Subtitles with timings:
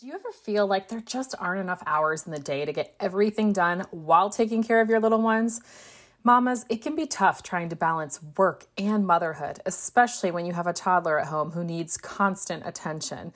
[0.00, 2.94] Do you ever feel like there just aren't enough hours in the day to get
[2.98, 5.60] everything done while taking care of your little ones?
[6.24, 10.66] Mamas, it can be tough trying to balance work and motherhood, especially when you have
[10.66, 13.34] a toddler at home who needs constant attention.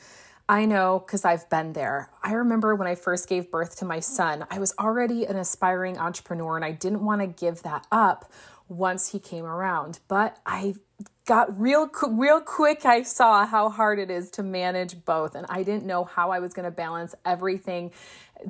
[0.49, 2.09] I know because I've been there.
[2.23, 5.99] I remember when I first gave birth to my son, I was already an aspiring
[5.99, 8.33] entrepreneur and I didn't want to give that up
[8.69, 10.01] once he came around.
[10.09, 10.77] But I
[11.27, 15.63] got real real quick I saw how hard it is to manage both and I
[15.63, 17.93] didn't know how I was going to balance everything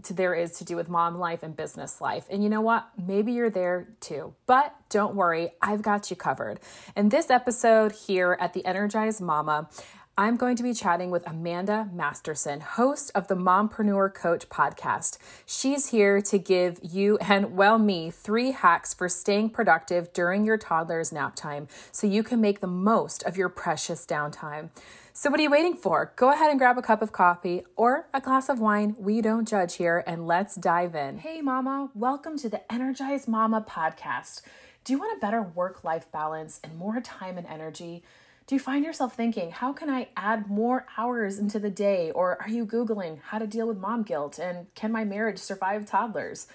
[0.02, 2.26] to there is to do with mom life and business life.
[2.30, 2.88] And you know what?
[2.98, 4.34] Maybe you're there too.
[4.46, 6.58] But don't worry, I've got you covered.
[6.96, 9.68] In this episode here at the Energized Mama,
[10.16, 15.18] I'm going to be chatting with Amanda Masterson, host of the Mompreneur Coach podcast.
[15.44, 20.56] She's here to give you and, well, me, three hacks for staying productive during your
[20.56, 24.68] toddler's nap time so you can make the most of your precious downtime.
[25.12, 26.12] So, what are you waiting for?
[26.14, 28.94] Go ahead and grab a cup of coffee or a glass of wine.
[28.96, 31.18] We don't judge here, and let's dive in.
[31.18, 34.42] Hey, Mama, welcome to the Energized Mama podcast.
[34.84, 38.04] Do you want a better work life balance and more time and energy?
[38.46, 42.10] Do you find yourself thinking, how can I add more hours into the day?
[42.10, 45.86] Or are you Googling how to deal with mom guilt and can my marriage survive
[45.86, 46.46] toddlers?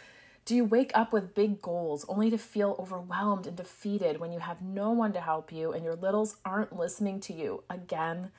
[0.46, 4.40] Do you wake up with big goals only to feel overwhelmed and defeated when you
[4.40, 8.32] have no one to help you and your littles aren't listening to you again?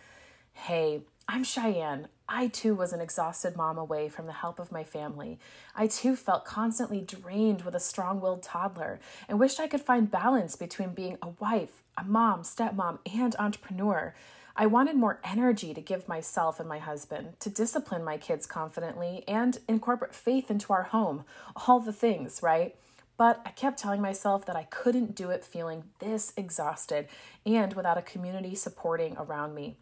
[0.52, 2.06] Hey, I'm Cheyanne.
[2.32, 5.40] I too was an exhausted mom away from the help of my family.
[5.74, 10.08] I too felt constantly drained with a strong willed toddler and wished I could find
[10.08, 14.14] balance between being a wife, a mom, stepmom, and entrepreneur.
[14.54, 19.24] I wanted more energy to give myself and my husband, to discipline my kids confidently,
[19.26, 21.24] and incorporate faith into our home.
[21.66, 22.76] All the things, right?
[23.16, 27.08] But I kept telling myself that I couldn't do it feeling this exhausted
[27.44, 29.76] and without a community supporting around me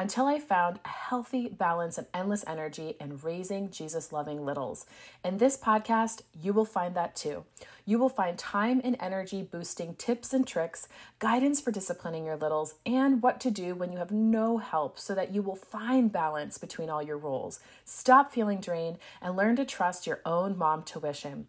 [0.00, 4.86] until I found a healthy balance and endless energy in raising Jesus loving littles.
[5.22, 7.44] In this podcast, you will find that too.
[7.84, 10.88] You will find time and energy boosting tips and tricks,
[11.18, 15.14] guidance for disciplining your littles, and what to do when you have no help so
[15.14, 17.60] that you will find balance between all your roles.
[17.84, 21.46] Stop feeling drained and learn to trust your own mom tuition.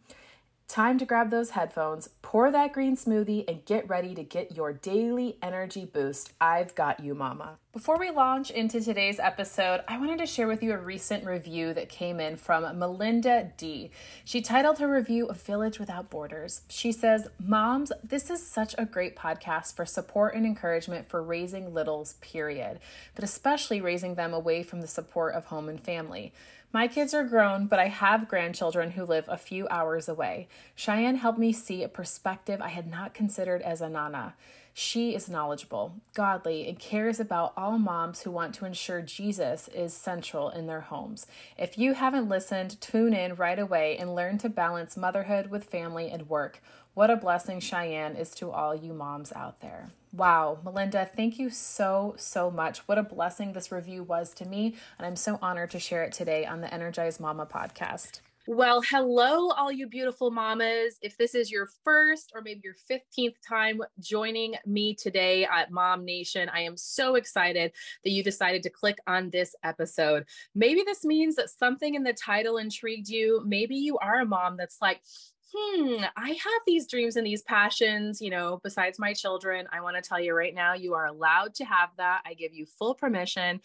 [0.71, 4.71] Time to grab those headphones, pour that green smoothie, and get ready to get your
[4.71, 6.31] daily energy boost.
[6.39, 7.57] I've got you, mama.
[7.73, 11.73] Before we launch into today's episode, I wanted to share with you a recent review
[11.73, 13.91] that came in from Melinda D.
[14.23, 16.61] She titled her review A Village Without Borders.
[16.69, 21.73] She says, Moms, this is such a great podcast for support and encouragement for raising
[21.73, 22.79] littles, period,
[23.13, 26.31] but especially raising them away from the support of home and family.
[26.73, 30.47] My kids are grown, but I have grandchildren who live a few hours away.
[30.73, 34.35] Cheyanne helped me see a perspective I had not considered as a nana.
[34.73, 39.93] She is knowledgeable, godly, and cares about all moms who want to ensure Jesus is
[39.93, 41.27] central in their homes.
[41.57, 46.09] If you haven't listened, tune in right away and learn to balance motherhood with family
[46.09, 46.61] and work.
[46.93, 49.89] What a blessing Cheyanne is to all you moms out there.
[50.11, 52.79] Wow, Melinda, thank you so, so much.
[52.79, 54.75] What a blessing this review was to me.
[54.97, 58.19] And I'm so honored to share it today on the Energized Mama podcast.
[58.47, 60.97] Well, hello, all you beautiful mamas.
[61.01, 66.03] If this is your first or maybe your 15th time joining me today at Mom
[66.03, 67.71] Nation, I am so excited
[68.03, 70.25] that you decided to click on this episode.
[70.55, 73.43] Maybe this means that something in the title intrigued you.
[73.45, 75.01] Maybe you are a mom that's like,
[75.53, 79.67] hmm, I have these dreams and these passions, you know, besides my children.
[79.71, 82.21] I want to tell you right now, you are allowed to have that.
[82.25, 83.61] I give you full permission.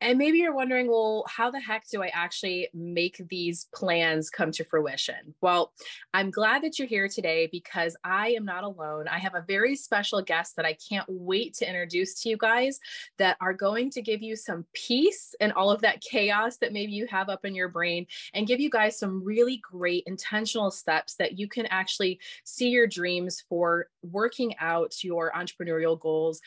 [0.00, 4.50] And maybe you're wondering, well, how the heck do I actually make these plans come
[4.52, 5.34] to fruition?
[5.40, 5.72] Well,
[6.12, 9.08] I'm glad that you're here today because I am not alone.
[9.08, 12.78] I have a very special guest that I can't wait to introduce to you guys
[13.18, 16.92] that are going to give you some peace and all of that chaos that maybe
[16.92, 21.14] you have up in your brain and give you guys some really great intentional steps
[21.16, 26.40] that you can actually see your dreams for working out your entrepreneurial goals,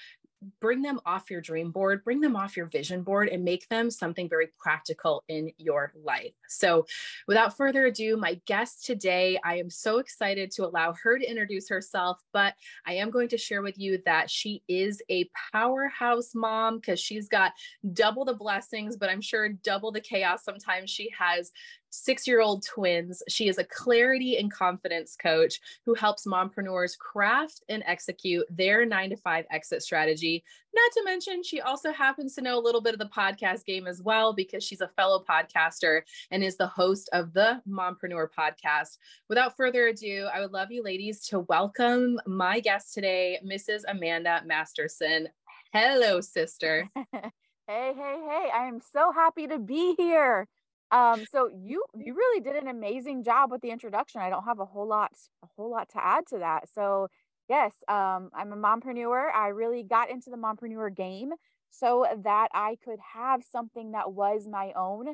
[0.59, 3.89] bring them off your dream board, bring them off your vision board, and make them
[3.89, 6.33] something very practical in your life.
[6.47, 6.85] So,
[7.27, 11.69] without further ado, my guest today, I am so excited to allow her to introduce
[11.69, 12.53] herself, but
[12.85, 17.27] I am going to share with you that she is a powerhouse mom because she's
[17.27, 17.53] got
[17.93, 21.51] double the blessings, but I'm sure double the chaos sometimes she has
[21.89, 23.23] six year old twins.
[23.27, 29.09] She is a clarity and confidence coach who helps mompreneurs craft and execute their nine
[29.09, 30.43] to five exit strategy.
[30.73, 33.87] Not to mention, she also happens to know a little bit of the podcast game
[33.87, 36.01] as well because she's a fellow podcaster
[36.31, 38.97] and is the host of the Mompreneur podcast.
[39.29, 43.81] Without further ado, I would love you ladies to welcome my guest today, Mrs.
[43.87, 45.29] Amanda Masterson.
[45.73, 46.89] Hello, sister.
[47.69, 50.47] Hey, hey, hey, I am so happy to be here.
[50.91, 54.21] Um, so you you really did an amazing job with the introduction.
[54.21, 55.11] I don't have a whole lot
[55.43, 56.69] a whole lot to add to that.
[56.69, 57.09] So
[57.49, 59.31] yes, um, I'm a mompreneur.
[59.33, 61.33] I really got into the mompreneur game
[61.69, 65.09] so that I could have something that was my own.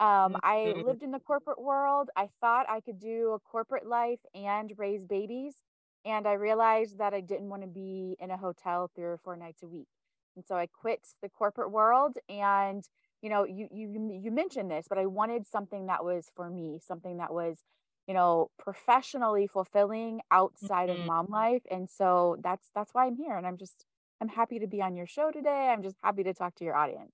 [0.00, 0.76] Um, I Mhm.
[0.76, 2.10] lived in the corporate world.
[2.16, 5.62] I thought I could do a corporate life and raise babies.
[6.04, 9.36] And I realized that I didn't want to be in a hotel three or four
[9.36, 9.88] nights a week.
[10.36, 12.84] And so I quit the corporate world and
[13.24, 16.80] you know, you you you mentioned this, but I wanted something that was for me,
[16.86, 17.64] something that was,
[18.08, 21.06] you know, professionally fulfilling outside of Mhm.
[21.06, 21.62] mom life.
[21.70, 23.86] And so that's that's why I'm here and I'm just
[24.22, 25.70] I'm happy to be on your show today.
[25.72, 27.12] I'm just happy to talk to your audience.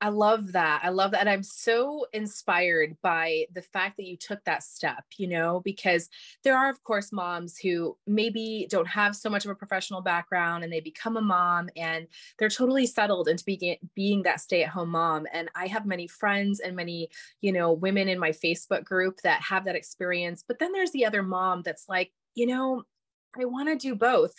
[0.00, 0.82] I love that.
[0.84, 1.20] I love that.
[1.20, 6.08] And I'm so inspired by the fact that you took that step, you know, because
[6.44, 10.62] there are, of course, moms who maybe don't have so much of a professional background
[10.62, 12.06] and they become a mom and
[12.38, 15.26] they're totally settled into being, being that stay at home mom.
[15.32, 17.08] And I have many friends and many,
[17.40, 20.44] you know, women in my Facebook group that have that experience.
[20.46, 22.84] But then there's the other mom that's like, you know,
[23.38, 24.34] I want to do both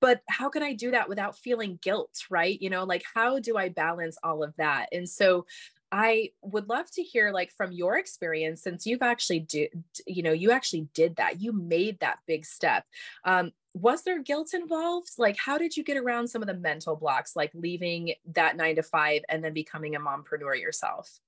[0.00, 2.60] but how can I do that without feeling guilt, right?
[2.60, 4.88] You know, like how do I balance all of that?
[4.92, 5.46] And so
[5.92, 9.70] I would love to hear like from your experience since you've actually did
[10.06, 12.84] you know you actually did that you made that big step
[13.24, 16.96] um, was there guilt involved like how did you get around some of the mental
[16.96, 21.20] blocks like leaving that 9 to 5 and then becoming a mompreneur yourself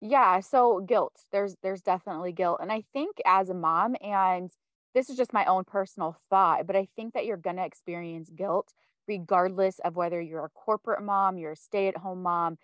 [0.00, 1.24] Yeah, so guilt.
[1.32, 2.58] There's there's definitely guilt.
[2.62, 4.50] And I think as a mom and
[4.98, 8.30] this is just my own personal thought, but I think that you're going to experience
[8.34, 8.72] guilt
[9.06, 12.58] regardless of whether you're a corporate mom, you're a stay-at-home mom.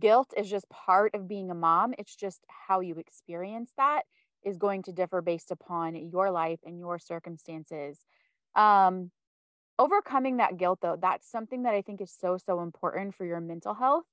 [0.00, 1.94] Guilt is just part of being a mom.
[1.98, 4.02] It's just how you experience that
[4.42, 7.98] is going to differ based upon your life and your circumstances.
[8.56, 9.10] Um
[9.78, 13.40] overcoming that guilt though, that's something that I think is so so important for your
[13.40, 14.04] mental health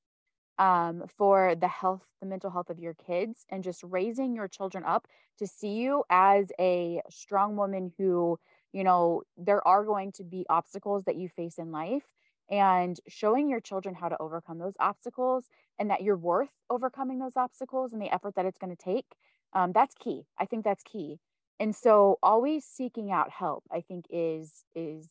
[0.57, 4.83] um, for the health, the mental health of your kids, and just raising your children
[4.85, 5.07] up
[5.37, 8.39] to see you as a strong woman who,
[8.73, 12.03] you know, there are going to be obstacles that you face in life,
[12.49, 15.45] and showing your children how to overcome those obstacles
[15.79, 19.05] and that you're worth overcoming those obstacles and the effort that it's going to take.
[19.53, 20.23] Um, that's key.
[20.39, 21.19] I think that's key.
[21.59, 25.07] And so, always seeking out help, I think, is is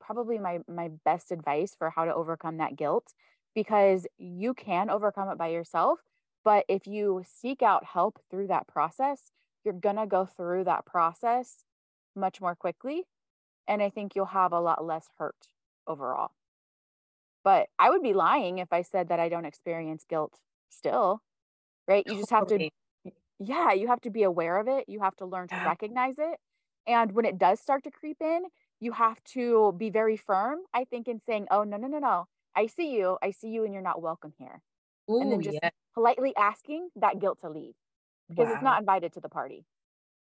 [0.00, 3.12] probably my my best advice for how to overcome that guilt
[3.56, 6.00] because you can overcome it by yourself
[6.44, 9.32] but if you seek out help through that process
[9.64, 11.64] you're going to go through that process
[12.16, 13.04] much more quickly
[13.68, 15.48] and i think you'll have a lot less hurt
[15.88, 16.32] overall.
[17.44, 21.22] But i would be lying if i said that i don't experience guilt still
[21.88, 22.06] right?
[22.06, 22.62] You just have to
[23.40, 26.38] yeah you have to be aware of it you have to learn to recognize it
[26.86, 28.44] and when it does start to creep in
[28.80, 32.26] you have to be very firm, I think, in saying, oh, no, no, no, no.
[32.56, 33.18] I see you.
[33.22, 34.62] I see you, and you're not welcome here.
[35.20, 35.58] And then just
[35.94, 37.74] politely asking that guilt to leave
[38.28, 39.64] because it's not invited to the party.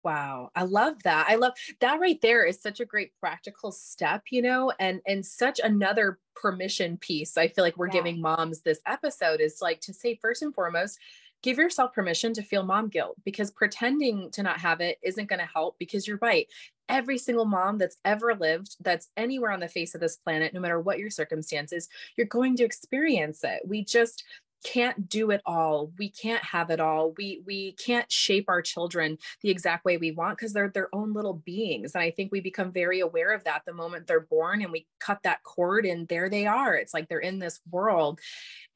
[0.04, 1.26] Wow, I love that.
[1.28, 5.24] I love that right there is such a great practical step, you know, and and
[5.24, 7.36] such another permission piece.
[7.36, 7.92] I feel like we're Yeah.
[8.02, 10.98] giving moms this episode is like to say first and foremost,
[11.42, 15.40] give yourself permission to feel mom guilt because pretending to not have it isn't going
[15.40, 16.46] to help because you're right.
[16.88, 20.60] Every single mom that's ever lived, that's anywhere on the face of this planet, no
[20.60, 23.62] matter what your circumstances, you're going to experience it.
[23.66, 24.24] We just
[24.64, 25.92] can't do it all.
[25.98, 27.14] We can't have it all.
[27.16, 31.12] We we can't shape our children the exact way we want because they're their own
[31.12, 31.94] little beings.
[31.94, 34.86] And I think we become very aware of that the moment they're born and we
[35.00, 36.74] cut that cord and there they are.
[36.74, 38.20] It's like they're in this world.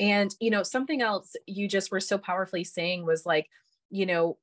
[0.00, 3.48] And you know, something else you just were so powerfully saying was like,
[3.90, 4.38] you know,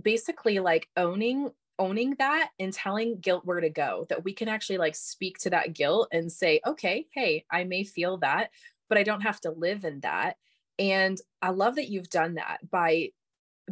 [0.00, 4.78] basically like owning owning that and telling guilt where to go that we can actually
[4.78, 8.50] like speak to that guilt and say okay hey i may feel that
[8.88, 10.36] but i don't have to live in that
[10.78, 13.10] and i love that you've done that by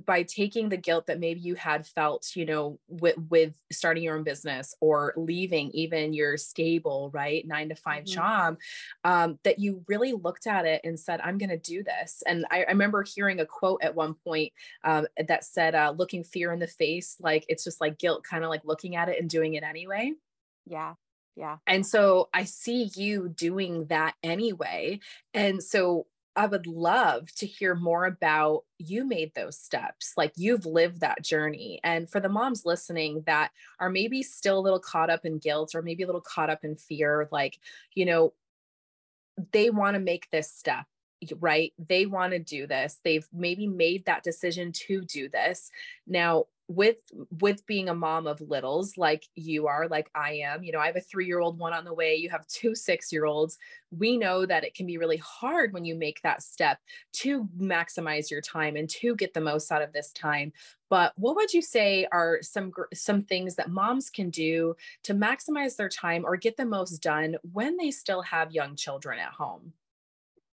[0.07, 4.17] by taking the guilt that maybe you had felt you know with with starting your
[4.17, 8.21] own business or leaving even your stable right nine to 5 Mhm.
[8.21, 8.59] job
[9.05, 12.45] um, that you really looked at it and said i'm going to do this and
[12.51, 14.53] I, I remember hearing a quote at one point
[14.85, 18.45] um, that said uh, looking fear in the face like it's just like guilt kind
[18.45, 20.13] of like looking at it and doing it anyway
[20.67, 20.95] Yeah.
[21.35, 21.59] Yeah.
[21.67, 25.01] and so I see you doing that anyway.
[25.35, 26.07] And so
[26.37, 30.13] I would love to hear more about you made those steps.
[30.17, 31.81] Like you've lived that journey.
[31.83, 33.51] And for the moms listening that
[33.81, 36.63] are maybe still a little caught up in guilt or maybe a little caught up
[36.63, 37.59] in fear, like,
[37.95, 38.35] you know,
[39.53, 40.87] they want to make this step
[41.41, 45.71] right they want to do this they've maybe made that decision to do this
[46.07, 46.97] now with
[47.41, 50.87] with being a mom of littles like you are like i am you know i
[50.87, 53.57] have a three year old one on the way you have two six year olds
[53.91, 56.79] we know that it can be really hard when you make that step
[57.13, 60.53] to maximize your time and to get the most out of this time.
[60.89, 65.77] But what would you say are some some things that moms can do to maximize
[65.77, 69.73] their time or get the most done when they still have young children at home?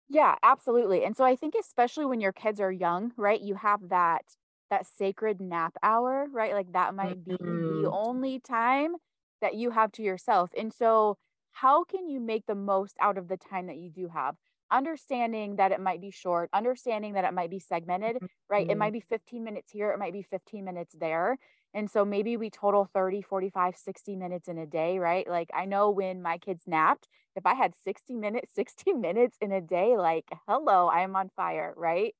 [0.08, 1.04] Yeah absolutely.
[1.04, 4.24] And so i think especially when your kids are young right you have that
[4.72, 6.54] that sacred nap hour, right?
[6.54, 7.82] Like that might be mm-hmm.
[7.82, 8.94] the only time
[9.42, 10.50] that you have to yourself.
[10.56, 11.18] And so,
[11.50, 14.34] how can you make the most out of the time that you do have?
[14.70, 18.26] Understanding that it might be short, understanding that it might be segmented, mm-hmm.
[18.48, 18.70] right?
[18.70, 21.36] It might be 15 minutes here, it might be 15 minutes there.
[21.74, 25.28] And so maybe we total 30, 45, 60 minutes in a day, right?
[25.28, 29.52] Like I know when my kids napped, if I had 60 minutes, 60 minutes in
[29.52, 32.14] a day, like hello, I am on fire, right?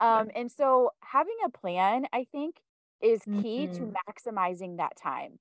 [0.00, 2.56] Um, and so having a plan, I think,
[3.00, 3.74] is key mm-hmm.
[3.74, 5.38] to maximizing that time.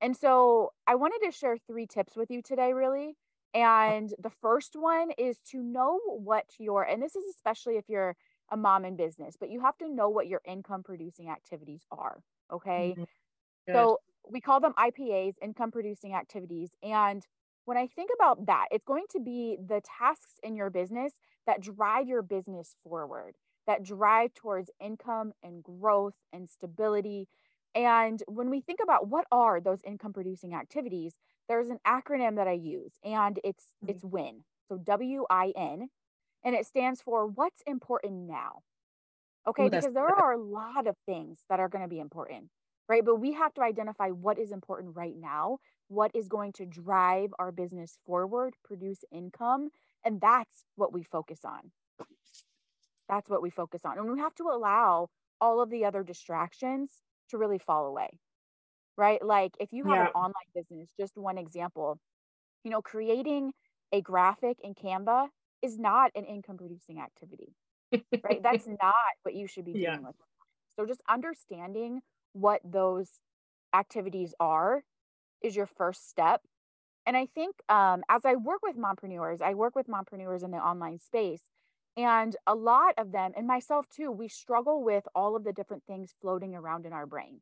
[0.00, 3.16] And so I wanted to share three tips with you today, really.
[3.52, 8.16] And the first one is to know what your, and this is especially if you're
[8.50, 12.22] a mom in business, but you have to know what your income producing activities are.
[12.52, 12.94] Okay.
[12.96, 13.72] Mm-hmm.
[13.72, 16.70] So we call them IPAs, income producing activities.
[16.82, 17.24] And
[17.64, 21.12] when I think about that, it's going to be the tasks in your business
[21.46, 23.36] that drive your business forward
[23.70, 27.28] that drive towards income and growth and stability.
[27.72, 31.14] And when we think about what are those income producing activities,
[31.48, 33.90] there's an acronym that I use and it's mm-hmm.
[33.90, 34.42] it's WIN.
[34.68, 35.88] So W I N
[36.44, 38.62] and it stands for what's important now.
[39.46, 42.48] Okay, Ooh, because there are a lot of things that are going to be important,
[42.88, 43.04] right?
[43.04, 47.30] But we have to identify what is important right now, what is going to drive
[47.38, 49.68] our business forward, produce income,
[50.04, 51.70] and that's what we focus on.
[53.10, 53.98] That's what we focus on.
[53.98, 55.08] And we have to allow
[55.40, 58.08] all of the other distractions to really fall away.
[58.96, 59.24] Right?
[59.24, 60.06] Like if you have yeah.
[60.06, 61.98] an online business, just one example,
[62.64, 63.52] you know, creating
[63.92, 65.28] a graphic in Canva
[65.62, 67.54] is not an income producing activity.
[67.92, 68.42] right?
[68.42, 69.98] That's not what you should be doing yeah.
[69.98, 70.14] with.
[70.76, 72.00] So just understanding
[72.32, 73.08] what those
[73.74, 74.82] activities are
[75.42, 76.42] is your first step.
[77.06, 80.58] And I think um, as I work with mompreneurs, I work with mompreneurs in the
[80.58, 81.42] online space.
[81.96, 85.84] And a lot of them, and myself too, we struggle with all of the different
[85.86, 87.40] things floating around in our brain,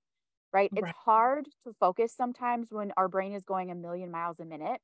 [0.52, 0.70] right?
[0.72, 0.82] right?
[0.82, 4.80] It's hard to focus sometimes when our brain is going a million miles a minute.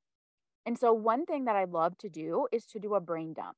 [0.66, 3.56] And so, one thing that I love to do is to do a brain dump.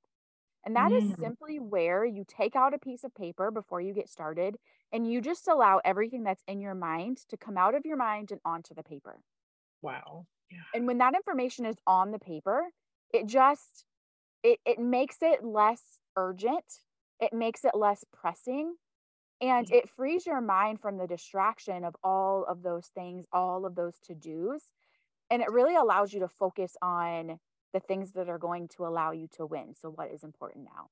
[0.65, 0.99] And that mm.
[0.99, 4.57] is simply where you take out a piece of paper before you get started
[4.93, 8.33] and you just allow everything that's in your mind to come out of your mind
[8.33, 9.21] and onto the paper.
[9.81, 10.27] Wow.
[10.51, 10.59] Yeah.
[10.75, 12.65] And when that information is on the paper,
[13.13, 13.85] it just
[14.47, 15.83] it, it makes it less
[16.17, 16.65] urgent
[17.21, 18.75] it makes it less pressing
[19.41, 19.73] and mm.
[19.75, 23.99] it frees your mind from the distraction of all of those things all of those
[24.05, 24.63] to-dos
[25.31, 27.41] and it really allows you to focus on
[27.75, 30.89] the things that are going to allow you to win so what is important now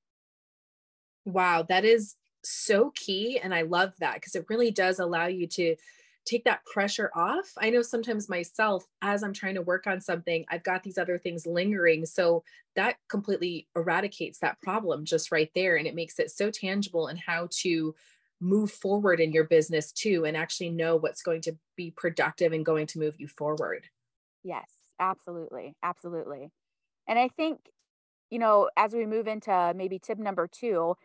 [1.25, 5.47] wow that is so key and i love that because it really does allow you
[5.47, 5.75] to
[6.25, 7.51] take that pressure off.
[7.57, 11.17] I know sometimes myself, as I'm trying to work on something, I've got these other
[11.17, 12.05] things lingering.
[12.05, 12.43] So
[12.75, 15.75] that completely eradicates that problem just right there.
[15.75, 17.95] And it makes it so tangible and how to
[18.41, 22.65] move forward in your business too, and actually know what's going to be productive and
[22.65, 23.85] going to move you forward.
[24.43, 25.75] Yes, absolutely.
[25.81, 26.51] Absolutely.
[27.07, 27.59] And I think,
[28.29, 30.95] you know, as we move into maybe tip number two,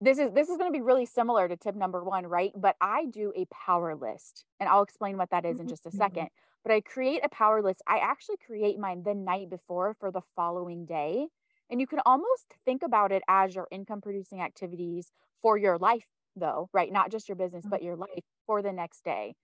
[0.00, 2.52] this is this is going to be really similar to tip number one right?
[2.56, 5.88] But i do a power list and i'll explain what that is in just a
[5.88, 5.98] mm-hmm.
[5.98, 6.28] second.
[6.64, 7.82] But i create a power list.
[7.86, 11.26] I actually create mine the night before for the following day
[11.70, 15.12] and you can almost think about it as your income producing activities
[15.42, 16.92] for your life though right?
[16.92, 19.34] Not just your business but your life for the next day.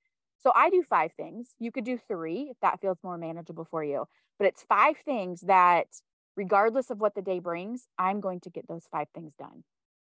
[0.42, 1.54] So i do five things.
[1.58, 4.06] You could do three if that feels more manageable for you
[4.38, 5.87] but it's five things that
[6.37, 9.64] regardless of what the day brings i'm going to get those five things done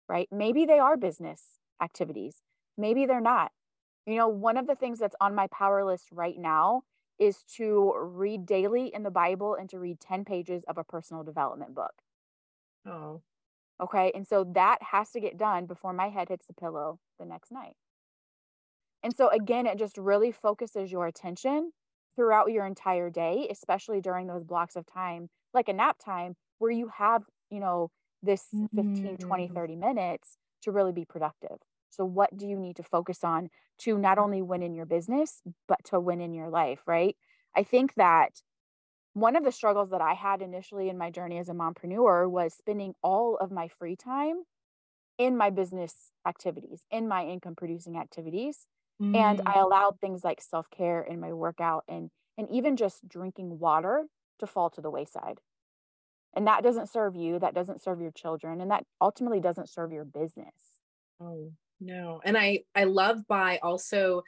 [0.07, 0.27] right?
[0.31, 2.41] Maybe they are business activities,
[2.77, 3.51] maybe they're not.
[4.05, 6.83] You know, one of the things that's on my power list right now
[7.19, 11.23] is to read daily in the Bible and to read 10 pages of a personal
[11.23, 11.93] development book.
[12.85, 13.21] Oh.
[13.81, 14.11] Okay.
[14.13, 17.51] And so that has to get done before my head hits the pillow the next
[17.51, 17.75] night.
[19.03, 21.71] And so, again, it just really focuses your attention
[22.15, 26.71] throughout your entire day, especially during those blocks of time, like a nap time, where
[26.71, 27.91] you have, you know,
[28.23, 29.53] this 15 20 mm.
[29.53, 31.57] 30 minutes to really be productive
[31.89, 33.49] so what do you need to focus on
[33.79, 37.15] to not only win in your business but to win in your life right
[37.55, 38.41] i think that
[39.13, 42.53] one of the struggles that i had initially in my journey as a mompreneur was
[42.53, 44.43] spending all of my free time
[45.17, 48.65] in my business activities in my income producing activities
[49.01, 49.15] Mm.
[49.15, 54.05] And I allowed things like self-care and my workout and and even just drinking water
[54.39, 55.39] to fall to the wayside.
[56.35, 59.91] And that doesn't serve you, that doesn't serve your children, and that ultimately doesn't serve
[59.91, 60.53] your business.
[61.21, 62.21] Oh, no.
[62.23, 64.23] And I I love by also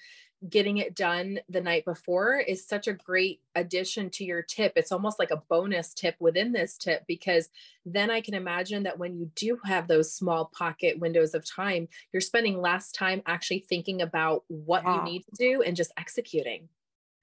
[0.47, 4.73] getting it done the night before is such a great addition to your tip.
[4.75, 7.49] It's almost like a bonus tip within this tip because
[7.85, 11.87] then I can imagine that when you do have those small pocket windows of time,
[12.11, 14.97] you're spending less time actually thinking about what yeah.
[14.97, 16.69] you need to do and just executing.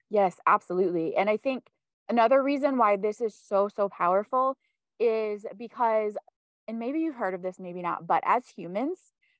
[0.09, 1.15] Yes, absolutely.
[1.15, 1.69] And I think
[2.09, 4.57] another reason why this is so, so powerful
[4.99, 6.17] is because,
[6.67, 8.99] and maybe you've heard of this, maybe not, but as humans,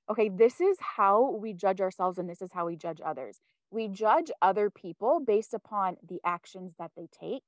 [0.10, 3.40] okay, this is how we judge ourselves and this is how we judge others.
[3.72, 7.44] We judge other people based upon the actions that they take.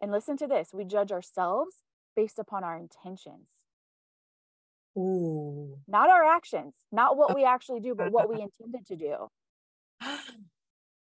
[0.00, 1.76] And listen to this we judge ourselves
[2.14, 3.48] based upon our intentions.
[4.98, 5.78] Ooh.
[5.86, 9.28] Not our actions, not what we actually do, but what we intended to do.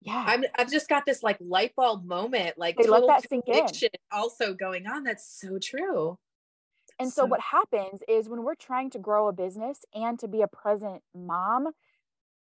[0.01, 0.23] Yeah.
[0.25, 3.45] I'm, I've just got this like light bulb moment, like they total let that sink
[3.47, 3.89] in.
[4.11, 5.03] also going on.
[5.03, 6.17] That's so true.
[6.99, 10.27] And so, so, what happens is when we're trying to grow a business and to
[10.27, 11.71] be a present mom,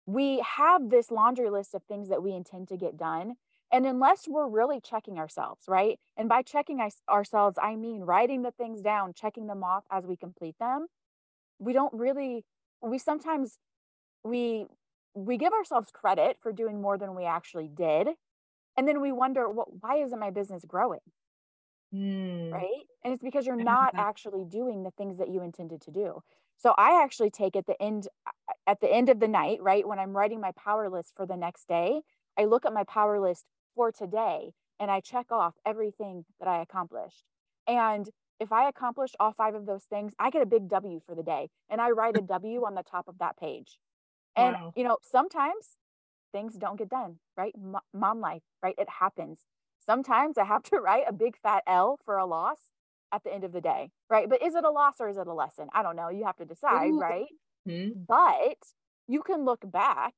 [0.06, 3.34] we have this laundry list of things that we intend to get done.
[3.72, 5.98] And unless we're really checking ourselves, right?
[6.16, 10.16] And by checking ourselves, I mean writing the things down, checking them off as we
[10.16, 10.86] complete them.
[11.60, 12.44] We don't really,
[12.82, 13.58] we sometimes,
[14.24, 14.66] we
[15.14, 18.08] we give ourselves credit for doing more than we actually did
[18.76, 21.00] and then we wonder well, why isn't my business growing?
[21.94, 22.52] Mm.
[22.52, 22.84] right?
[23.04, 26.22] And it's because you're not actually doing the things that you intended to do.
[26.58, 28.06] So i actually take at the end
[28.66, 31.36] at the end of the night right when i'm writing my power list for the
[31.36, 32.02] next day
[32.38, 36.60] i look at my power list for today and i check off everything that i
[36.60, 37.24] accomplished.
[37.66, 41.14] And if i accomplished all five of those things i get a big w for
[41.14, 43.78] the day and i write a w on the top of that page
[44.36, 44.72] and, wow.
[44.76, 45.76] you know, sometimes
[46.32, 47.54] things don't get done, right?
[47.56, 48.74] M- mom life, right?
[48.78, 49.40] It happens.
[49.84, 52.58] Sometimes I have to write a big fat L for a loss
[53.12, 54.28] at the end of the day, right?
[54.28, 55.68] But is it a loss or is it a lesson?
[55.72, 56.08] I don't know.
[56.10, 57.00] You have to decide, Ooh.
[57.00, 57.26] right?
[57.68, 58.02] Mm-hmm.
[58.06, 58.58] But
[59.08, 60.14] you can look back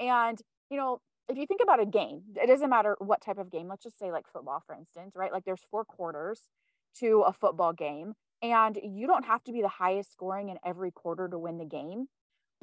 [0.00, 3.50] and, you know, if you think about a game, it doesn't matter what type of
[3.50, 3.68] game.
[3.68, 5.32] Let's just say like football, for instance, right?
[5.32, 6.40] Like there's four quarters
[7.00, 10.90] to a football game, and you don't have to be the highest scoring in every
[10.90, 12.06] quarter to win the game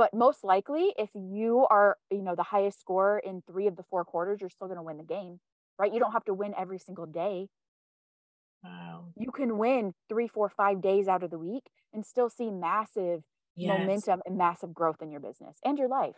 [0.02, 3.84] but most likely if you are you know the highest scorer in three of the
[3.84, 5.40] four quarters you're still going to win the game
[5.78, 7.48] right you don't have to win every single day
[8.64, 12.50] wow you can win three four five days out of the week and still see
[12.50, 13.22] massive
[13.56, 13.78] yes.
[13.78, 16.16] momentum and massive growth in your business and your life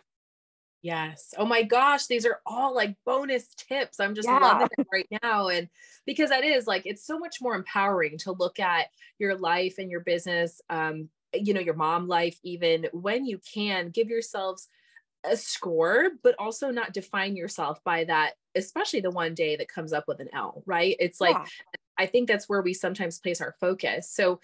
[0.82, 1.34] Yes.
[1.38, 4.02] Oh my gosh, these are all like bonus tips.
[4.02, 4.40] I'm just yeah.
[4.40, 5.48] loving it right now.
[5.48, 5.70] And
[6.06, 9.90] because that is like, it's so much more empowering to look at your life and
[9.90, 14.68] your business um, you know your mom life even when you can give yourselves
[15.26, 19.94] a score but also not define yourself by that especially the one day that comes
[19.94, 21.46] up with an l right it's like yeah.
[21.98, 24.40] i think that's where we sometimes place our focus so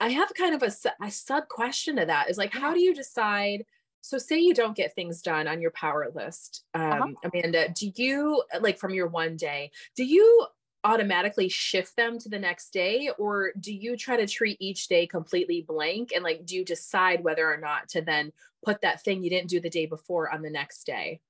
[0.00, 2.94] i have kind of a, a sub question to that is like how do you
[2.94, 3.64] decide
[4.00, 7.02] so say you don't get things done on your power list uh-huh.
[7.02, 7.30] um, uh-huh.
[7.32, 10.46] amanda do you like from your one day do you
[10.84, 15.06] automatically shift them to the next day or do you try to treat each day
[15.06, 18.30] completely blank and like do you decide whether or not to then
[18.62, 21.20] put that thing you didn't do the day before on the next day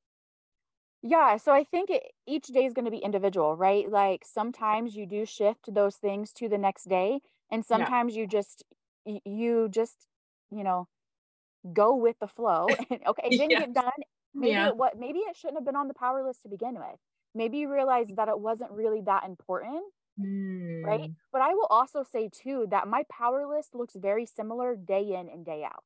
[1.02, 4.96] yeah so i think it, each day is going to be individual right like sometimes
[4.96, 8.22] you do shift those things to the next day and sometimes yeah.
[8.22, 8.64] you just
[9.24, 10.08] you just
[10.50, 10.88] you know
[11.72, 12.66] go with the flow
[13.06, 13.60] okay it didn't yeah.
[13.60, 13.92] get done
[14.34, 14.68] maybe yeah.
[14.68, 16.98] it, what maybe it shouldn't have been on the power list to begin with
[17.34, 19.82] maybe you realize that it wasn't really that important.
[20.20, 20.84] Mm.
[20.84, 21.10] Right.
[21.32, 25.28] But I will also say too that my power list looks very similar day in
[25.28, 25.82] and day out.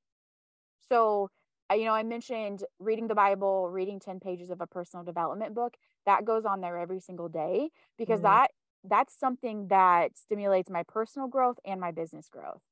[0.88, 1.30] So,
[1.72, 5.76] you know, I mentioned reading the Bible, reading 10 pages of a personal development book.
[6.06, 8.24] That goes on there every single day because mm.
[8.24, 8.50] that
[8.84, 12.62] that's something that stimulates my personal growth and my business growth.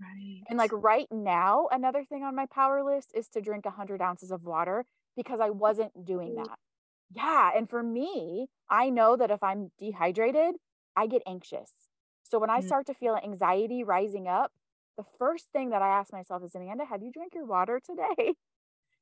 [0.00, 0.42] Right.
[0.48, 4.30] And like right now, another thing on my power list is to drink 100 ounces
[4.30, 4.84] of water
[5.16, 6.58] because I wasn't doing that.
[7.14, 7.50] Yeah.
[7.56, 10.56] And for me, I know that if I'm dehydrated,
[10.96, 11.72] I get anxious.
[12.22, 12.66] So when I mm.
[12.66, 14.52] start to feel anxiety rising up,
[14.96, 18.34] the first thing that I ask myself is, Amanda, have you drank your water today?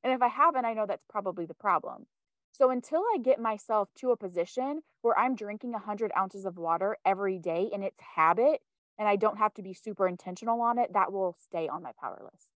[0.04, 2.06] And if I haven't, I know that's probably the problem.
[2.52, 6.96] So until I get myself to a position where I'm drinking 100 ounces of water
[7.04, 8.60] every day and it's habit,
[8.98, 11.90] and I don't have to be super intentional on it, that will stay on my
[12.00, 12.52] power list.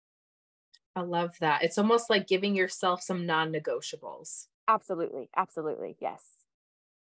[0.95, 1.65] I love that.
[1.65, 4.47] It's almost like giving yourself some non negotiables.
[4.71, 5.29] Absolutely.
[5.37, 5.97] Absolutely.
[6.01, 6.23] Yes.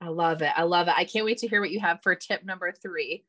[0.02, 0.52] I love it.
[0.56, 0.94] I love it.
[0.98, 3.24] I can't wait to hear what you have for tip number three.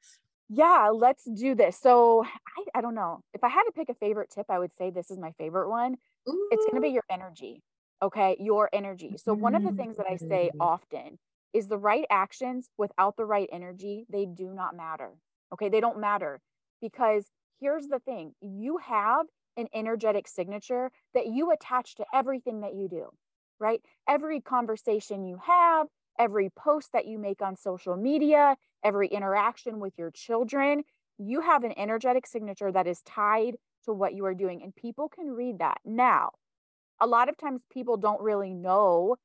[0.48, 1.78] Yeah, let's do this.
[1.78, 3.20] So I, I don't know.
[3.34, 5.68] If I had to pick a favorite tip, I would say this is my favorite
[5.70, 5.96] one.
[6.28, 6.48] Ooh.
[6.50, 7.62] It's going to be your energy.
[8.02, 8.36] Okay.
[8.40, 9.16] Your energy.
[9.16, 10.58] So, one of the things that I say Mm.
[10.60, 11.18] often
[11.52, 15.12] is the right actions without the right energy, they do not matter.
[15.52, 15.68] Okay.
[15.68, 16.40] They don't matter
[16.80, 22.74] because here's the thing you have an energetic signature that you attach to everything that
[22.74, 23.10] you do,
[23.58, 23.82] right?
[24.08, 25.88] Every conversation you have,
[26.18, 30.84] every post that you make on social media, every interaction with your children,
[31.18, 35.08] you have an energetic signature that is tied to what you are doing, and people
[35.08, 35.78] can read that.
[35.84, 36.32] Now,
[37.00, 39.16] a lot of times people don't really know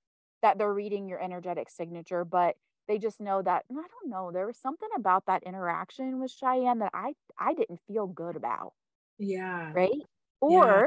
[0.42, 4.32] that they're reading your energetic signature, but they just know that "Mm, I don't know,
[4.32, 8.74] there was something about that interaction with Cheyanne that I I didn't feel good about,
[9.18, 9.76] Yeah.
[9.76, 10.02] right?
[10.48, 10.82] Yeah.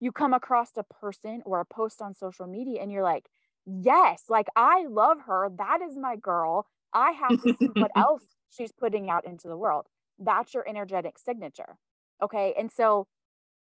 [0.00, 3.26] You come across a person or a post on social media and you're like,
[3.64, 5.50] yes, like I love her.
[5.56, 6.66] That is my girl.
[6.92, 9.86] I have to see what else she's putting out into the world.
[10.18, 11.78] That's your energetic signature.
[12.22, 12.54] Okay.
[12.58, 13.06] And so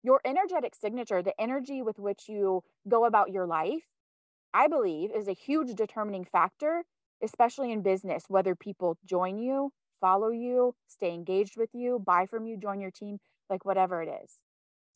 [0.04, 3.84] your energetic signature, the energy with which you go about your life,
[4.54, 6.84] I believe is a huge determining factor,
[7.24, 12.46] especially in business, whether people join you, follow you, stay engaged with you, buy from
[12.46, 13.20] you, join your team,
[13.50, 14.34] like whatever it is.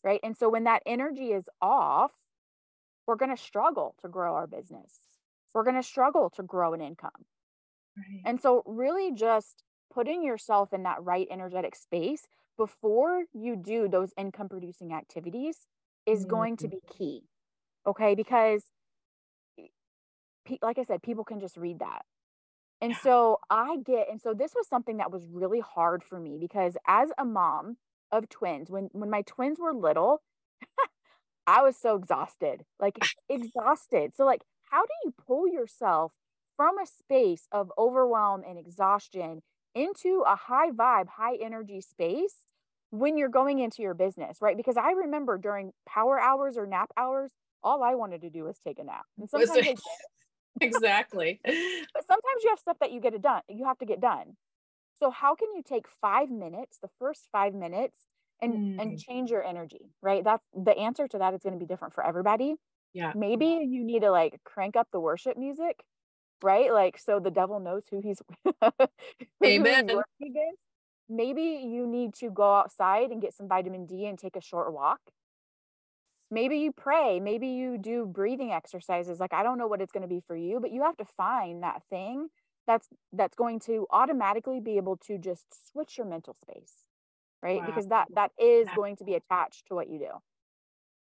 [0.03, 0.19] Right.
[0.23, 2.13] And so when that energy is off,
[3.07, 5.01] we're going to struggle to grow our business.
[5.53, 7.25] We're going to struggle to grow an income.
[7.97, 8.23] Right.
[8.25, 14.13] And so, really, just putting yourself in that right energetic space before you do those
[14.17, 15.67] income producing activities
[16.05, 16.71] is going to Mm.
[16.71, 17.23] be key.
[17.86, 18.15] Okay.
[18.15, 18.71] Because,
[20.62, 22.03] like I said, people can just read that.
[22.81, 22.97] And Yeah.
[22.97, 26.77] so I get, and so this was something that was really hard for me because
[26.88, 27.77] as a mom
[28.12, 30.22] of twins, when when my twins were little,
[31.48, 32.98] I was so exhausted, like
[33.30, 34.13] exhausted.
[34.15, 36.12] So like, how do you pull yourself
[36.56, 39.41] from a space of overwhelm and exhaustion
[39.76, 42.36] into a high vibe, high energy space
[42.89, 44.58] when you're going into your business, right?
[44.58, 47.32] Because I remember during power hours or nap hours,
[47.63, 49.06] all I wanted to do was take a nap.
[49.20, 49.80] And sometimes
[50.62, 51.39] exactly.
[51.43, 54.36] but sometimes you have stuff that you get it done you have to get done
[54.99, 58.07] so how can you take five minutes the first five minutes
[58.41, 58.97] and and Mm.
[58.97, 60.23] change your energy right?
[60.23, 62.55] That's the answer to that is going to be different for everybody.
[62.93, 63.13] Yeah.
[63.13, 65.83] maybe you need to like crank up the worship music
[66.43, 66.71] right?
[66.73, 68.21] Like so the devil knows who he's
[69.41, 70.05] who he's Amen.
[71.10, 74.73] maybe you need to go outside and get some vitamin d and take a short
[74.73, 74.99] walk.
[76.29, 77.19] Maybe you pray.
[77.19, 79.19] Maybe you do breathing exercises.
[79.19, 81.05] Like i don't know what it's going to be for you but you have to
[81.05, 82.29] find that thing
[82.67, 86.73] that's that's going to automatically be able to just switch your mental space
[87.41, 87.65] right Wow.
[87.67, 90.12] because that that is going to be attached to what you do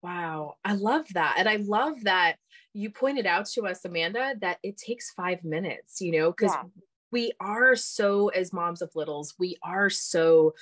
[0.02, 0.56] Wow.
[0.62, 1.36] I love that.
[1.38, 2.36] And I love that
[2.74, 6.64] you pointed out to us, Amanda, that it takes five minutes, you know, because Yeah.
[7.10, 10.52] we are so, as moms of littles, we are so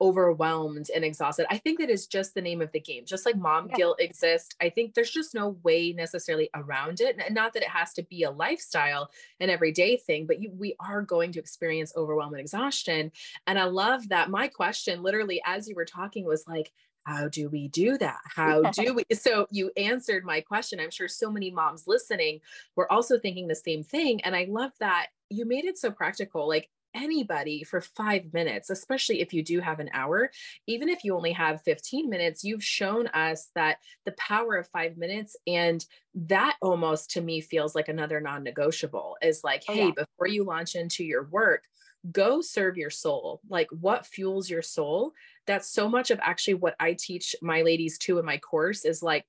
[0.00, 1.46] overwhelmed and exhausted.
[1.50, 3.04] I think that is just the name of the game.
[3.04, 3.76] Just like mom Yeah.
[3.76, 7.16] guilt exists, I think there's just no way necessarily around it.
[7.18, 9.10] And not that it has to be a lifestyle,
[9.40, 13.12] and everyday thing, but you, we are going to experience overwhelm and exhaustion.
[13.46, 14.30] And I love that.
[14.30, 16.72] My question, literally, as you were talking, was like,
[17.04, 18.20] how do we do that?
[18.24, 19.04] How do we?
[19.14, 20.80] So you answered my question.
[20.80, 22.40] I'm sure so many moms listening
[22.76, 24.20] were also thinking the same thing.
[24.22, 26.46] And I love that you made it so practical.
[26.46, 30.30] Like anybody for five minutes, especially if you do have an hour,
[30.66, 34.96] even if you only have 15 minutes, you've shown us that the power of five
[34.96, 39.86] minutes and that almost to me feels like another non negotiable is like, Oh, hey,
[39.86, 39.90] yeah.
[39.96, 41.64] before you launch into your work,
[42.10, 43.40] go serve your soul.
[43.48, 45.12] Like, what fuels your soul?
[45.46, 49.02] That's so much of actually what I teach my ladies too in my course is
[49.02, 49.24] like,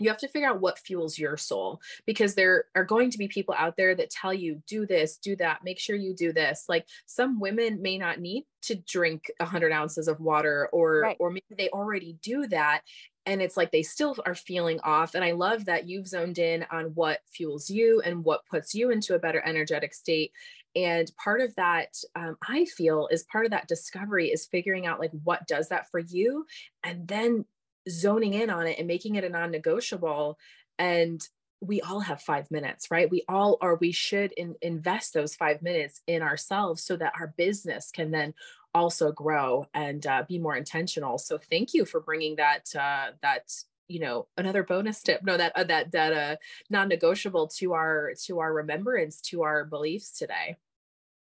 [0.00, 3.28] you have to figure out what fuels your soul because there are going to be
[3.28, 6.64] people out there that tell you do this do that make sure you do this
[6.68, 11.16] like some women may not need to drink 100 ounces of water or Right.
[11.20, 12.82] or maybe they already do that
[13.26, 16.64] and it's like they still are feeling off and i love that you've zoned in
[16.70, 20.32] on what fuels you and what puts you into a better energetic state
[20.76, 25.00] and part of that um, i feel is part of that discovery is figuring out
[25.00, 26.46] like what does that for you
[26.84, 27.44] and then
[27.88, 30.38] zoning in on it and making it a non-negotiable.
[30.78, 31.26] And
[31.60, 33.10] we all have five minutes right?
[33.10, 37.34] We all are we should in, invest those five minutes in ourselves so that our
[37.36, 38.34] business can then
[38.72, 41.18] also grow and uh, be more intentional.
[41.18, 43.52] So thank you for bringing that uh, that
[43.88, 46.36] you know another bonus tip no that uh, that that uh
[46.70, 50.56] non-negotiable to our to our remembrance to our beliefs today.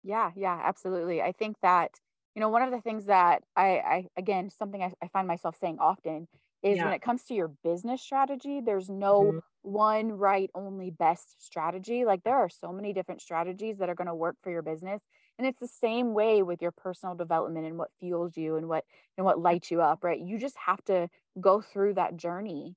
[0.05, 1.23] Yeah, yeah, absolutely.
[1.23, 1.91] I think that,
[2.35, 5.57] you know, one of the things that I, I again, something I, I find myself
[5.61, 6.29] saying often
[6.63, 6.83] is Yeah.
[6.83, 9.41] when it comes to your business strategy, there's no Mhm.
[9.63, 12.05] one right only best strategy.
[12.05, 15.03] Like there are so many different strategies that are going to work for your business.
[15.39, 18.85] And it's the same way with your personal development and what fuels you and what
[19.17, 20.21] and what lights you up, right?
[20.21, 21.09] You just have to
[21.41, 22.77] go through that journey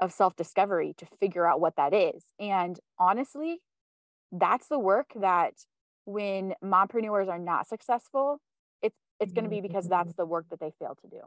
[0.00, 2.24] of self discovery to figure out what that is.
[2.40, 3.60] And honestly,
[4.32, 5.54] that's the work that
[6.04, 8.40] when mompreneurs are not successful,
[9.20, 10.22] it's going to be because that's mm-hmm.
[10.22, 11.20] the work that they fail to do.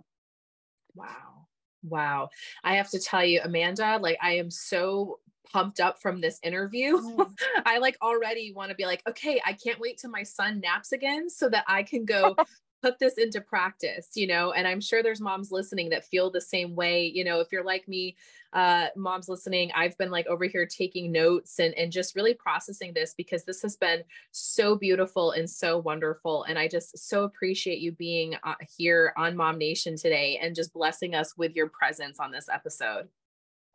[0.95, 1.47] Wow.
[1.83, 2.29] Wow.
[2.63, 5.19] I have to tell you, Amanda, like I am so
[5.51, 6.97] pumped up from this interview.
[6.97, 7.31] Mm.
[7.65, 10.91] I like already want to be like, okay, I can't wait till my son naps
[10.91, 12.35] again so that I can go
[12.85, 16.39] put this into practice, you know, and I'm sure there's moms listening that feel the
[16.39, 17.11] same way.
[17.11, 18.15] You know, if you're like me,
[18.53, 22.93] uh, moms listening, I've been like over here taking notes and, and just really processing
[22.93, 26.43] this because this has been so beautiful and so wonderful.
[26.43, 30.71] And I just so appreciate you being uh, here on Mom Nation today and just
[30.71, 33.07] blessing us with your presence on this episode.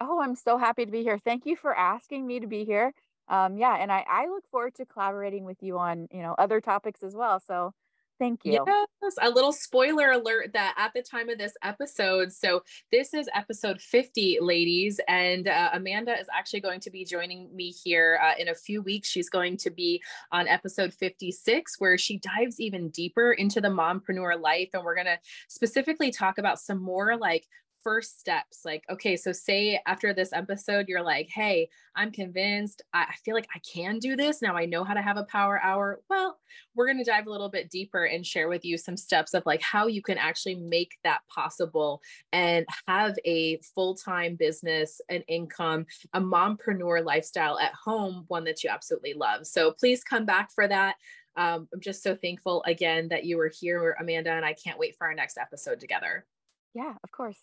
[0.01, 1.19] Oh, I'm so happy to be here.
[1.19, 2.95] Thank you for asking me to be here.
[3.27, 6.61] Um, yeah, and I, I look forward to collaborating with you on, you know, other
[6.61, 7.41] topics as well.
[7.41, 7.73] So
[8.21, 8.63] Thank you.
[9.03, 13.31] Yes, a little spoiler alert that at the time of this episode, so this is
[13.35, 18.35] episode 50, ladies, and uh, Amanda is actually going to be joining me here uh,
[18.39, 19.09] in a few weeks.
[19.09, 20.03] She's going to be
[20.33, 24.69] on episode 56, where she dives even deeper into the mompreneur life.
[24.75, 27.47] And we're going to specifically talk about some more like
[27.83, 32.83] first steps like okay so say after this episode you're like hey i'm convinced.
[32.93, 34.43] I, feel like i can do this.
[34.43, 36.01] Now i know how to have a power hour.
[36.09, 36.39] Well
[36.75, 39.45] we're going to dive a little bit deeper and share with you some steps of
[39.47, 42.01] like how you can actually make that possible
[42.33, 48.71] and have a full-time business and income a mompreneur lifestyle at home one that you
[48.71, 49.47] absolutely love.
[49.47, 50.97] So please come back for that.
[51.37, 54.97] Um, i'm just so thankful again that you were here amanda and i can't wait
[54.97, 56.27] for our next episode together.
[56.75, 57.39] Yeah of course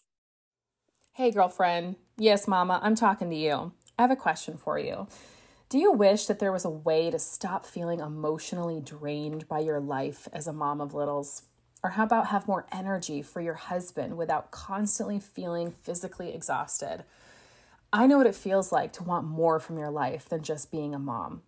[1.17, 1.95] Hey, girlfriend.
[2.19, 3.71] Yes, mama, I'm talking to you.
[3.97, 5.07] I have a question for you.
[5.67, 9.79] Do you wish that there was a way to stop feeling emotionally drained by your
[9.79, 11.41] life as a mom of littles?
[11.83, 17.03] Or how about have more energy for your husband without constantly feeling physically exhausted?
[17.91, 20.93] I know what it feels like to want more from your life than just being
[20.93, 21.41] a mom.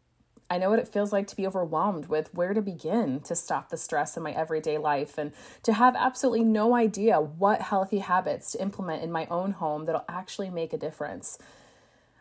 [0.49, 3.69] I know what it feels like to be overwhelmed with where to begin to stop
[3.69, 5.31] the stress in my everyday life and
[5.63, 10.05] to have absolutely no idea what healthy habits to implement in my own home that'll
[10.09, 11.37] actually make a difference.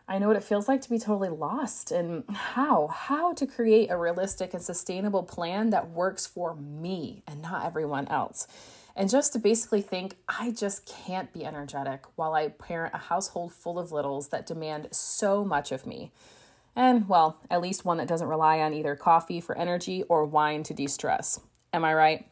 [0.07, 3.91] I know what it feels like to be totally lost and how how to create
[3.91, 8.47] a realistic and sustainable plan that works for me and not everyone else.
[8.95, 13.53] And just to basically think I just can't be energetic while I parent a household
[13.53, 16.11] full of littles that demand so much of me.
[16.79, 20.63] And, well, at least one that doesn't rely on either coffee for energy or wine
[20.63, 21.41] to de stress.
[21.73, 22.25] Am I right?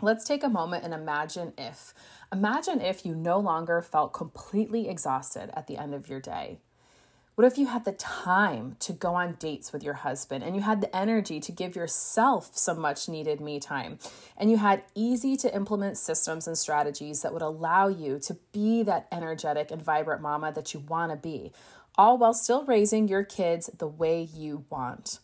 [0.00, 1.92] Let's take a moment and imagine if.
[2.32, 6.60] Imagine if you no longer felt completely exhausted at the end of your day.
[7.34, 10.62] What if you had the time to go on dates with your husband and you
[10.62, 13.98] had the energy to give yourself some much needed me time
[14.36, 18.82] and you had easy to implement systems and strategies that would allow you to be
[18.82, 21.52] that energetic and vibrant mama that you want to be
[21.96, 25.20] all while still raising your kids the way you want.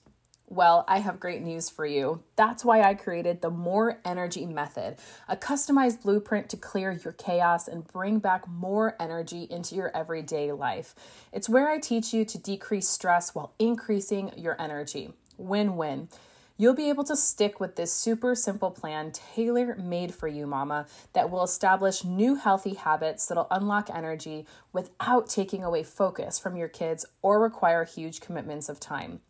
[0.47, 2.23] Well, I have great news for you.
[2.37, 4.97] That's why I created the More Energy Method,
[5.27, 10.53] a customized blueprint to clear your chaos and bring back more energy into your everyday
[10.53, 10.95] life.
[11.33, 15.15] It's where I teach you to decrease stress while increasing your energy.
[15.39, 16.09] Win win.
[16.57, 20.87] You'll be able to stick with this super simple plan, tailor made for you, mama,
[21.13, 26.69] that will establish new healthy habits that'll unlock energy without taking away focus from your
[26.69, 29.21] kids or require huge commitments of time.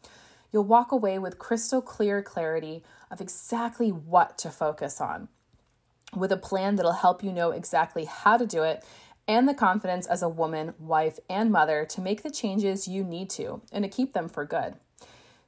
[0.53, 5.29] You'll walk away with crystal clear clarity of exactly what to focus on,
[6.15, 8.85] with a plan that'll help you know exactly how to do it
[9.27, 13.31] and the confidence as a woman, wife, and mother to make the changes you need
[13.31, 14.75] to and to keep them for good.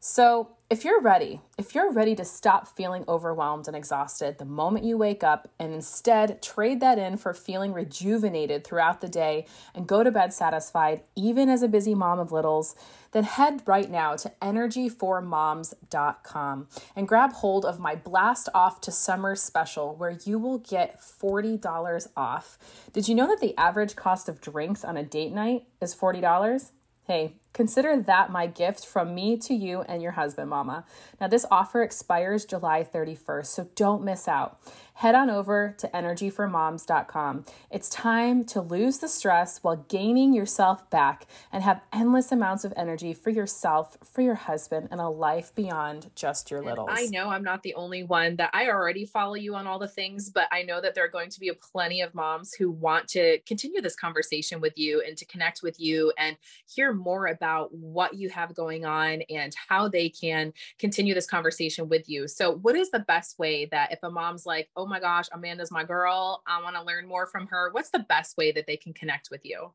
[0.01, 4.85] So, if you're ready, if you're ready to stop feeling overwhelmed and exhausted the moment
[4.85, 9.87] you wake up and instead trade that in for feeling rejuvenated throughout the day and
[9.87, 12.75] go to bed satisfied, even as a busy mom of littles,
[13.13, 19.37] then head right now to energyformoms.com and grab hold of my Blast Off to Summer
[19.37, 22.59] special where you will get $40 off.
[22.93, 26.73] Did you know that the average cost of drinks on a date night is $40?
[27.07, 30.85] Hey, consider that my gift from me to you and your husband, Mama.
[31.19, 34.61] Now, this offer expires July 31st, so don't miss out
[34.97, 37.45] head on over to energyformoms.com.
[37.71, 42.73] It's time to lose the stress while gaining yourself back and have endless amounts of
[42.79, 46.89] energy for yourself, for your husband, and a life beyond just your littles.
[46.91, 49.87] I know I'm not the only one that I already follow you on all the
[49.87, 52.71] things, but I know that there are going to be a plenty of moms who
[52.71, 56.39] want to continue this conversation with you and to connect with you and
[56.75, 61.89] hear more about what you have going on and how they can continue this conversation
[61.89, 62.29] with you.
[62.29, 65.71] So, what is the best way that if a mom's like, oh, my gosh, Amanda's
[65.71, 66.43] my girl.
[66.47, 67.71] I want to learn more from her.
[67.73, 69.73] What's the best way that they can connect with you?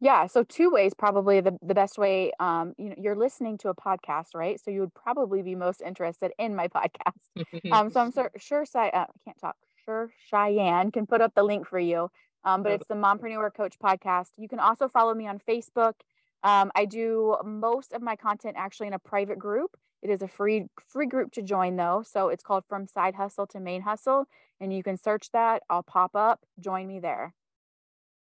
[0.00, 3.68] Yeah, so 2 ways probably the the best way, um, you know, you're listening to
[3.68, 4.60] a podcast, right?
[4.60, 7.70] So you would probably be most interested in my podcast.
[7.70, 9.54] Um, so I'm sur sure uh, I can't talk.
[9.84, 12.10] Sure Cheyanne can put up the link for you.
[12.44, 14.30] Um, but it's the Mompreneur Coach podcast.
[14.36, 15.94] You can also follow me on Facebook.
[16.42, 19.76] Um, I do most of my content actually in a private group.
[20.02, 22.02] It is a free free group to join though.
[22.04, 24.26] So it's called From Side Hustle to Main Hustle
[24.60, 25.62] and you can search that.
[25.70, 26.40] I'll pop up.
[26.60, 27.34] Join me there.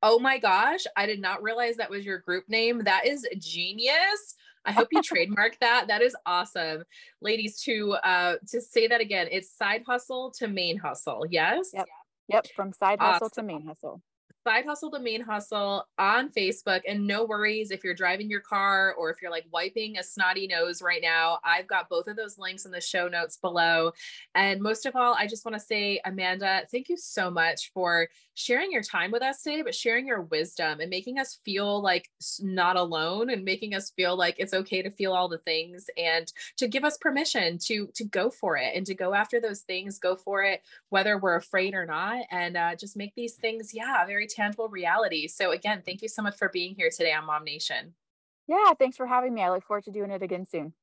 [0.03, 2.83] Oh my gosh, I did not realize that was your group name.
[2.83, 4.35] That is genius.
[4.65, 5.85] I hope you trademark that.
[5.87, 6.83] That is awesome.
[7.21, 11.25] Ladies, to uh to say that again, it's side hustle to main hustle.
[11.29, 11.69] Yes?
[11.73, 11.87] Yep.
[12.27, 13.47] Yep, from side hustle awesome.
[13.47, 14.01] to main hustle.
[14.43, 16.81] Side Hustle to Main Hustle on Facebook.
[16.87, 20.47] And no worries if you're driving your car or if you're like wiping a snotty
[20.47, 21.39] nose right now.
[21.43, 23.91] I've got both of those links in the show notes below.
[24.33, 28.09] And most of all, I just want to say, Amanda, thank you so much for
[28.33, 32.09] sharing your time with us today, but sharing your wisdom and making us feel like
[32.39, 36.31] not alone and making us feel like it's okay to feel all the things and
[36.57, 39.99] to give us permission to to go for it and to go after those things,
[39.99, 44.05] go for it, whether we're afraid or not, and uh, just make these things, yeah,
[44.05, 45.27] very tangible reality.
[45.27, 47.93] So again, thank you so much for being here today on Mom Nation.
[48.47, 49.41] Yeah, thanks for having me.
[49.41, 50.73] I look forward to doing it again soon.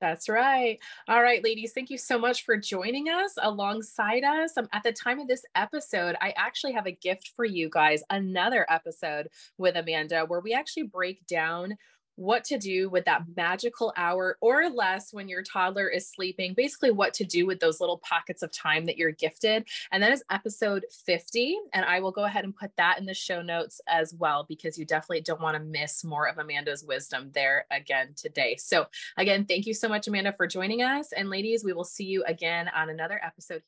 [0.00, 0.78] That's right.
[1.08, 4.56] All right, ladies, thank you so much for joining us alongside us.
[4.58, 8.02] Um, at the time of this episode, I actually have a gift for you guys
[8.10, 11.78] another episode with Amanda where we actually break down
[12.16, 16.90] what to do with that magical hour or less when your toddler is sleeping, basically,
[16.90, 19.66] what to do with those little pockets of time that you're gifted.
[19.92, 21.58] And that is episode 50.
[21.72, 24.78] And I will go ahead and put that in the show notes as well, because
[24.78, 28.56] you definitely don't want to miss more of Amanda's wisdom there again today.
[28.58, 31.12] So, again, thank you so much, Amanda, for joining us.
[31.12, 33.62] And ladies, we will see you again on another episode.